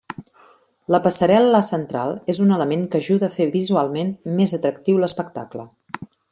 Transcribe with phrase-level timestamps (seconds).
[0.95, 5.71] La passarel·la central és un element que ajuda a fer visualment més atractiu l'espectacle.